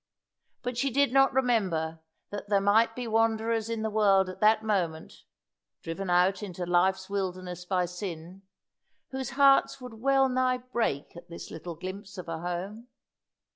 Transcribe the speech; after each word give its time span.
But 0.63 0.79
she 0.79 0.89
did 0.89 1.13
not 1.13 1.31
remember 1.31 1.99
that 2.31 2.49
there 2.49 2.59
might 2.59 2.95
be 2.95 3.07
wanderers 3.07 3.69
in 3.69 3.83
the 3.83 3.89
world 3.91 4.29
at 4.29 4.39
that 4.39 4.63
moment 4.63 5.25
driven 5.83 6.09
out 6.09 6.41
into 6.41 6.65
life's 6.65 7.07
wilderness 7.07 7.65
by 7.65 7.85
sin 7.85 8.41
whose 9.11 9.29
hearts 9.37 9.79
would 9.79 9.93
well 10.01 10.27
nigh 10.27 10.57
break 10.57 11.15
at 11.15 11.29
this 11.29 11.51
little 11.51 11.75
glimpse 11.75 12.17
of 12.17 12.27
a 12.27 12.39
home. 12.39 12.87